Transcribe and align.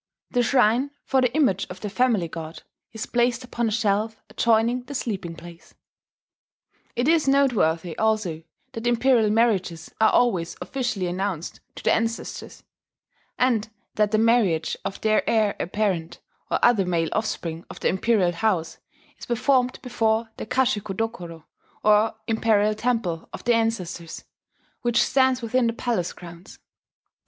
The 0.31 0.41
shrine 0.41 0.89
for 1.05 1.21
the 1.21 1.31
image 1.35 1.67
of 1.69 1.81
the 1.81 1.87
family 1.87 2.27
god 2.27 2.63
is 2.91 3.05
placed 3.05 3.43
upon 3.43 3.67
a 3.67 3.71
shelf 3.71 4.19
adjoining 4.31 4.81
the 4.85 4.95
sleeping 4.95 5.35
place." 5.35 5.75
It 6.95 7.07
is 7.07 7.27
noteworthy 7.27 7.95
also 7.99 8.41
that 8.71 8.87
Imperial 8.87 9.29
marriages 9.29 9.93
are 10.01 10.09
always 10.11 10.57
officially 10.59 11.05
announced 11.05 11.59
to 11.75 11.83
the 11.83 11.93
ancestors; 11.93 12.63
and 13.37 13.69
that 13.93 14.09
the 14.09 14.17
marriage 14.17 14.75
of 14.83 14.99
the 15.01 15.23
heir 15.29 15.55
apparent, 15.59 16.19
or 16.49 16.57
other 16.63 16.87
male 16.87 17.09
offspring 17.11 17.63
of 17.69 17.79
the 17.81 17.89
Imperial 17.89 18.31
house, 18.31 18.79
is 19.19 19.27
performed 19.27 19.77
before 19.83 20.29
the 20.37 20.47
Kashiko 20.47 20.95
dokoro, 20.97 21.43
or 21.83 22.15
imperial 22.25 22.73
temple 22.73 23.29
of 23.31 23.43
the 23.43 23.53
ancestors, 23.53 24.23
which 24.81 24.99
stands 25.03 25.43
within 25.43 25.67
the 25.67 25.73
palace 25.73 26.11
grounds. 26.11 26.57